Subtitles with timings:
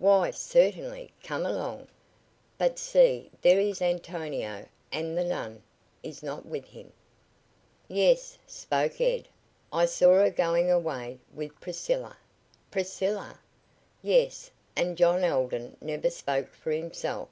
[0.00, 1.12] "Why, certainly.
[1.22, 1.86] Come along.
[2.58, 5.62] But see, there is Antonio and the nun
[6.02, 6.92] is not with him."
[7.86, 9.28] "Yes," spoke Ed.
[9.72, 12.16] "I saw her go away with Priscilla."
[12.72, 13.38] "Priscilla?"
[14.02, 17.28] "Yes; and John Alden never spoke for himself."